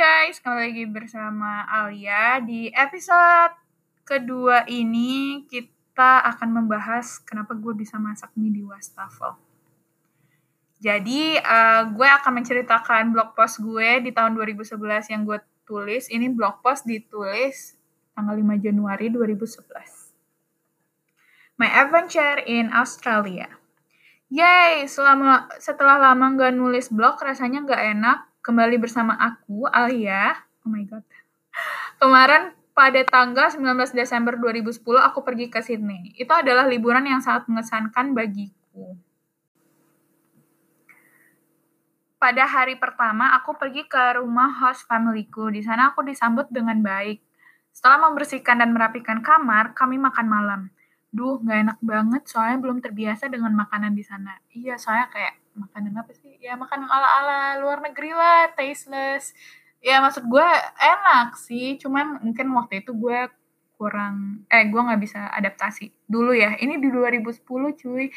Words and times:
guys, 0.00 0.40
kembali 0.40 0.72
lagi 0.72 0.84
bersama 0.88 1.68
Alia. 1.68 2.40
Di 2.40 2.72
episode 2.72 3.52
kedua 4.00 4.64
ini 4.64 5.44
kita 5.44 6.24
akan 6.24 6.56
membahas 6.56 7.20
kenapa 7.20 7.52
gue 7.52 7.76
bisa 7.76 8.00
masak 8.00 8.32
mie 8.32 8.48
di 8.48 8.64
wastafel. 8.64 9.36
Jadi 10.80 11.36
uh, 11.36 11.84
gue 11.92 12.08
akan 12.16 12.32
menceritakan 12.32 13.12
blog 13.12 13.36
post 13.36 13.60
gue 13.60 14.00
di 14.00 14.08
tahun 14.16 14.40
2011 14.40 15.12
yang 15.12 15.28
gue 15.28 15.36
tulis. 15.68 16.08
Ini 16.08 16.32
blog 16.32 16.64
post 16.64 16.88
ditulis 16.88 17.76
tanggal 18.16 18.40
5 18.40 18.56
Januari 18.56 19.12
2011. 19.12 21.60
My 21.60 21.68
adventure 21.76 22.40
in 22.48 22.72
Australia. 22.72 23.52
Yay, 24.32 24.88
selama 24.88 25.52
setelah 25.60 26.00
lama 26.00 26.32
nggak 26.32 26.56
nulis 26.56 26.88
blog 26.88 27.20
rasanya 27.20 27.68
nggak 27.68 27.84
enak 28.00 28.29
kembali 28.40 28.76
bersama 28.80 29.16
aku 29.16 29.68
Alia. 29.68 30.36
Oh 30.64 30.72
my 30.72 30.84
god. 30.88 31.04
Kemarin 32.00 32.56
pada 32.72 33.00
tanggal 33.04 33.52
19 33.52 33.92
Desember 33.92 34.40
2010 34.40 34.80
aku 35.00 35.20
pergi 35.20 35.52
ke 35.52 35.60
Sydney. 35.60 36.16
Itu 36.16 36.32
adalah 36.32 36.64
liburan 36.64 37.04
yang 37.04 37.20
sangat 37.20 37.44
mengesankan 37.52 38.16
bagiku. 38.16 38.96
Pada 42.20 42.44
hari 42.44 42.76
pertama 42.76 43.32
aku 43.32 43.56
pergi 43.56 43.88
ke 43.88 44.20
rumah 44.20 44.52
host 44.60 44.84
familyku. 44.84 45.48
Di 45.52 45.64
sana 45.64 45.92
aku 45.92 46.04
disambut 46.04 46.48
dengan 46.52 46.80
baik. 46.84 47.20
Setelah 47.72 48.10
membersihkan 48.10 48.60
dan 48.60 48.76
merapikan 48.76 49.24
kamar, 49.24 49.72
kami 49.72 49.96
makan 49.96 50.26
malam. 50.28 50.60
Duh, 51.08 51.40
nggak 51.40 51.58
enak 51.64 51.78
banget 51.80 52.22
soalnya 52.28 52.58
belum 52.60 52.78
terbiasa 52.84 53.32
dengan 53.32 53.56
makanan 53.56 53.96
di 53.96 54.04
sana. 54.04 54.36
Iya, 54.52 54.76
soalnya 54.76 55.08
kayak 55.08 55.34
makanan 55.60 55.92
apa 56.00 56.12
sih? 56.16 56.40
Ya 56.40 56.56
makanan 56.56 56.88
ala-ala 56.88 57.60
luar 57.60 57.84
negeri 57.84 58.16
lah, 58.16 58.50
tasteless. 58.56 59.36
Ya 59.84 60.00
maksud 60.00 60.24
gue 60.28 60.48
enak 60.80 61.36
sih, 61.36 61.76
cuman 61.80 62.20
mungkin 62.24 62.52
waktu 62.56 62.84
itu 62.84 62.92
gue 62.96 63.28
kurang, 63.80 64.44
eh 64.52 64.68
gue 64.68 64.76
nggak 64.76 65.00
bisa 65.00 65.32
adaptasi 65.32 65.92
dulu 66.04 66.36
ya. 66.36 66.56
Ini 66.60 66.76
di 66.80 66.88
2010 66.92 67.40
cuy, 67.80 68.12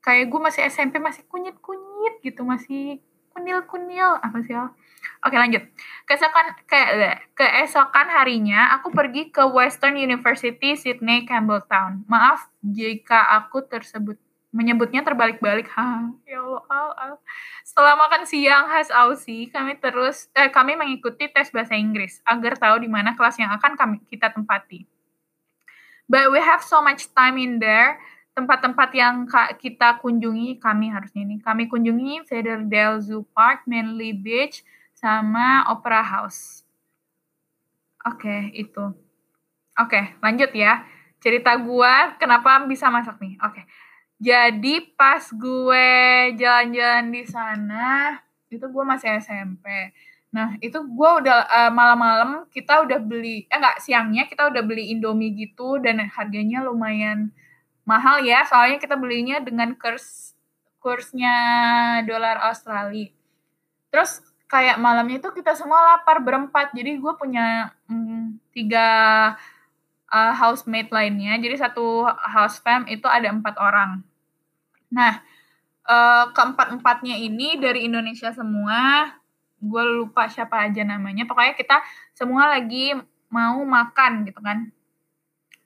kayak 0.00 0.24
gue 0.32 0.40
masih 0.40 0.62
SMP 0.68 0.96
masih 0.96 1.28
kunyit-kunyit 1.28 2.24
gitu, 2.24 2.40
masih 2.44 3.04
kunil-kunil 3.34 4.16
apa 4.22 4.38
sih 4.46 4.54
ya? 4.54 4.70
Oke 5.26 5.36
lanjut. 5.36 5.60
Keesokan 6.08 6.56
kayak 6.64 7.28
keesokan 7.36 8.08
harinya 8.08 8.72
aku 8.78 8.94
pergi 8.94 9.28
ke 9.28 9.42
Western 9.44 9.98
University 9.98 10.78
Sydney 10.78 11.28
Campbelltown. 11.28 12.06
Maaf 12.08 12.48
jika 12.64 13.34
aku 13.42 13.66
tersebut 13.66 14.16
menyebutnya 14.54 15.02
terbalik-balik. 15.02 15.66
Ha, 15.74 16.14
ya 16.22 16.38
Allah, 16.38 16.62
al, 16.70 16.90
al. 16.94 17.12
Setelah 17.66 17.98
makan 17.98 18.22
siang 18.22 18.70
khas 18.70 18.94
Aussie, 18.94 19.50
kami 19.50 19.74
terus 19.82 20.30
eh, 20.30 20.46
kami 20.46 20.78
mengikuti 20.78 21.26
tes 21.26 21.50
bahasa 21.50 21.74
Inggris 21.74 22.22
agar 22.22 22.54
tahu 22.54 22.86
di 22.86 22.88
mana 22.88 23.18
kelas 23.18 23.34
yang 23.42 23.50
akan 23.50 23.74
kami 23.74 23.98
kita 24.06 24.30
tempati. 24.30 24.86
But 26.06 26.30
we 26.30 26.38
have 26.38 26.62
so 26.62 26.78
much 26.78 27.10
time 27.10 27.34
in 27.42 27.58
there. 27.58 27.98
Tempat-tempat 28.34 28.90
yang 28.98 29.30
kita 29.62 30.02
kunjungi, 30.02 30.58
kami 30.58 30.90
harusnya 30.90 31.22
ini, 31.22 31.38
kami 31.38 31.70
kunjungi 31.70 32.26
Federdale 32.26 32.98
Zoo 32.98 33.22
Park, 33.30 33.62
Manly 33.62 34.10
Beach, 34.10 34.66
sama 34.90 35.62
Opera 35.70 36.02
House. 36.02 36.66
Oke, 38.02 38.26
okay, 38.26 38.40
itu. 38.58 38.90
Oke, 39.78 39.86
okay, 39.86 40.04
lanjut 40.18 40.50
ya. 40.50 40.82
Cerita 41.22 41.54
gua 41.56 42.18
kenapa 42.18 42.58
bisa 42.66 42.90
masak 42.90 43.22
nih. 43.22 43.38
Oke. 43.38 43.62
Okay. 43.62 43.64
Jadi 44.24 44.96
pas 44.96 45.20
gue 45.28 45.88
jalan-jalan 46.40 47.12
di 47.12 47.22
sana, 47.28 48.16
itu 48.48 48.64
gue 48.64 48.84
masih 48.88 49.20
SMP. 49.20 49.92
Nah, 50.32 50.56
itu 50.64 50.80
gue 50.80 51.10
udah 51.20 51.44
uh, 51.44 51.72
malam-malam 51.76 52.48
kita 52.48 52.88
udah 52.88 52.98
beli, 53.04 53.44
eh 53.52 53.56
enggak, 53.60 53.84
siangnya 53.84 54.24
kita 54.24 54.48
udah 54.48 54.62
beli 54.64 54.96
Indomie 54.96 55.36
gitu 55.36 55.76
dan 55.76 56.00
harganya 56.08 56.64
lumayan 56.64 57.36
mahal 57.84 58.24
ya, 58.24 58.48
soalnya 58.48 58.80
kita 58.80 58.96
belinya 58.96 59.44
dengan 59.44 59.76
kurs 59.76 60.32
kursnya 60.80 61.36
dolar 62.08 62.40
Australia. 62.48 63.12
Terus 63.92 64.24
kayak 64.48 64.80
malamnya 64.80 65.20
itu 65.20 65.30
kita 65.36 65.52
semua 65.52 65.94
lapar 65.94 66.24
berempat, 66.24 66.72
jadi 66.72 66.96
gue 66.96 67.12
punya 67.20 67.76
mm, 67.92 68.40
tiga 68.56 68.88
uh, 70.08 70.32
housemate 70.32 70.88
lainnya, 70.88 71.36
jadi 71.36 71.68
satu 71.68 72.08
house 72.08 72.58
fam 72.64 72.88
itu 72.88 73.04
ada 73.04 73.28
empat 73.28 73.60
orang. 73.60 74.13
Nah, 74.94 75.18
uh, 75.90 76.30
keempat-empatnya 76.30 77.18
ini 77.18 77.58
dari 77.58 77.90
Indonesia 77.90 78.30
semua, 78.30 79.10
gue 79.58 79.84
lupa 79.98 80.30
siapa 80.30 80.62
aja 80.70 80.86
namanya, 80.86 81.26
pokoknya 81.26 81.58
kita 81.58 81.82
semua 82.14 82.54
lagi 82.54 82.94
mau 83.26 83.58
makan 83.66 84.22
gitu 84.30 84.38
kan, 84.38 84.70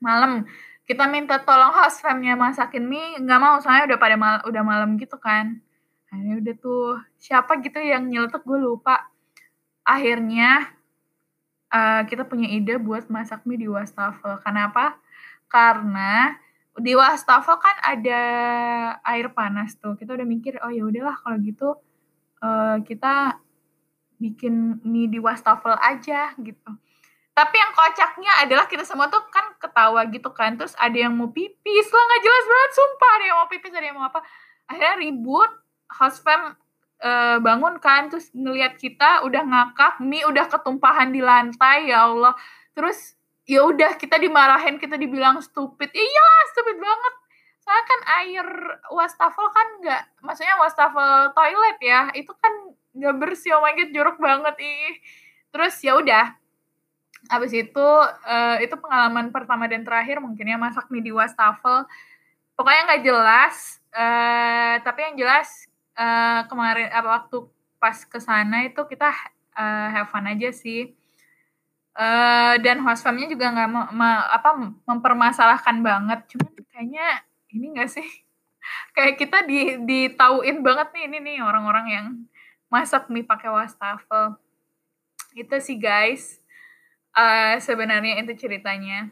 malam. 0.00 0.48
Kita 0.88 1.04
minta 1.04 1.36
tolong 1.44 1.76
host 1.76 2.00
famnya 2.00 2.32
masakin 2.32 2.88
mie 2.88 3.20
nggak 3.20 3.40
mau 3.44 3.60
soalnya 3.60 3.92
udah 3.92 3.98
pada 4.00 4.16
mal 4.16 4.40
udah 4.48 4.62
malam 4.64 4.96
gitu 4.96 5.20
kan. 5.20 5.60
Akhirnya 6.08 6.40
udah 6.40 6.54
tuh 6.56 6.96
siapa 7.20 7.60
gitu 7.60 7.76
yang 7.76 8.08
nyeletuk 8.08 8.40
gue 8.48 8.56
lupa. 8.56 9.12
Akhirnya 9.84 10.72
uh, 11.68 12.08
kita 12.08 12.24
punya 12.24 12.48
ide 12.48 12.80
buat 12.80 13.04
masak 13.12 13.44
mie 13.44 13.60
di 13.60 13.68
wastafel. 13.68 14.40
Kenapa? 14.40 14.96
Karena 15.52 16.40
di 16.78 16.94
wastafel 16.94 17.58
kan 17.58 17.76
ada 17.82 18.20
air 19.02 19.34
panas 19.34 19.74
tuh 19.78 19.98
kita 19.98 20.14
udah 20.14 20.26
mikir 20.26 20.58
oh 20.62 20.70
ya 20.70 20.86
udahlah 20.86 21.18
kalau 21.20 21.38
gitu 21.42 21.74
uh, 22.42 22.78
kita 22.86 23.38
bikin 24.18 24.82
mie 24.86 25.10
di 25.10 25.18
wastafel 25.18 25.74
aja 25.78 26.34
gitu 26.38 26.70
tapi 27.38 27.54
yang 27.54 27.70
kocaknya 27.70 28.32
adalah 28.42 28.66
kita 28.66 28.82
semua 28.82 29.06
tuh 29.06 29.22
kan 29.30 29.54
ketawa 29.62 30.02
gitu 30.10 30.34
kan. 30.34 30.58
Terus 30.58 30.74
ada 30.74 30.98
yang 30.98 31.14
mau 31.14 31.30
pipis 31.30 31.86
lah 31.86 32.02
nggak 32.02 32.22
jelas 32.26 32.44
banget 32.50 32.70
sumpah. 32.74 33.10
Ada 33.14 33.24
yang 33.30 33.38
mau 33.38 33.46
pipis, 33.46 33.72
ada 33.78 33.86
yang 33.86 33.94
mau 33.94 34.06
apa. 34.10 34.20
Akhirnya 34.66 34.94
ribut. 34.98 35.50
Host 35.88 36.26
fam 36.26 36.58
uh, 36.98 37.38
bangun 37.38 37.78
kan. 37.78 38.10
Terus 38.10 38.34
ngelihat 38.34 38.74
kita 38.74 39.22
udah 39.22 39.42
ngakak. 39.46 40.02
Mie 40.02 40.26
udah 40.26 40.50
ketumpahan 40.50 41.14
di 41.14 41.22
lantai 41.22 41.94
ya 41.94 42.10
Allah. 42.10 42.34
Terus 42.74 43.14
ya 43.48 43.64
udah 43.64 43.96
kita 43.96 44.20
dimarahin, 44.20 44.76
kita 44.76 45.00
dibilang 45.00 45.40
stupid. 45.40 45.88
Iya 45.90 46.28
stupid 46.52 46.76
banget. 46.76 47.14
Soalnya 47.64 47.84
kan 47.84 48.00
air 48.22 48.46
wastafel 48.92 49.46
kan 49.52 49.68
nggak, 49.82 50.02
maksudnya 50.24 50.54
wastafel 50.60 51.32
toilet 51.32 51.78
ya. 51.80 52.12
Itu 52.12 52.36
kan 52.36 52.52
nggak 52.92 53.16
bersih. 53.16 53.56
Oh 53.56 53.64
my 53.64 53.72
god 53.72 53.90
jorok 53.96 54.16
banget 54.20 54.56
ih. 54.60 54.94
Terus 55.48 55.74
ya 55.80 55.96
udah 55.96 56.36
Habis 57.26 57.50
itu 57.50 57.88
uh, 58.24 58.56
itu 58.62 58.74
pengalaman 58.78 59.34
pertama 59.34 59.66
dan 59.66 59.82
terakhir 59.82 60.22
mungkin 60.22 60.46
ya 60.46 60.54
masak 60.54 60.86
mie 60.88 61.02
di 61.02 61.10
wastafel. 61.10 61.82
Pokoknya 62.54 62.82
nggak 62.86 63.02
jelas, 63.02 63.56
uh, 63.90 64.78
tapi 64.86 65.02
yang 65.02 65.14
jelas 65.18 65.66
uh, 65.98 66.46
kemarin 66.46 66.86
apa 66.94 67.22
waktu 67.22 67.42
pas 67.82 67.98
ke 68.06 68.18
sana 68.22 68.66
itu 68.66 68.82
kita 68.86 69.10
uh, 69.54 69.88
have 69.90 70.10
fun 70.14 70.30
aja 70.30 70.54
sih. 70.54 70.94
Uh, 71.98 72.54
dan 72.62 72.78
host 72.86 73.02
famnya 73.02 73.26
juga 73.26 73.50
nggak 73.50 73.90
apa 74.30 74.50
mempermasalahkan 74.86 75.82
banget. 75.82 76.20
Cuman 76.30 76.54
kayaknya 76.70 77.26
ini 77.50 77.74
enggak 77.74 77.90
sih? 77.90 78.06
Kayak 78.94 79.18
kita 79.18 79.38
di 79.42 79.82
ditauin 79.82 80.62
banget 80.62 80.94
nih 80.94 81.02
ini 81.10 81.18
nih 81.18 81.36
orang-orang 81.42 81.86
yang 81.90 82.06
masak 82.70 83.10
mie 83.10 83.26
pakai 83.26 83.50
wastafel. 83.50 84.38
Itu 85.34 85.58
sih 85.58 85.74
guys 85.74 86.38
uh, 87.18 87.58
sebenarnya 87.58 88.22
itu 88.22 88.46
ceritanya. 88.46 89.10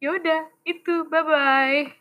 Yaudah, 0.00 0.48
itu. 0.64 1.04
Bye-bye. 1.12 1.99